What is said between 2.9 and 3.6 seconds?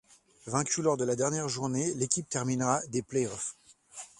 play-off.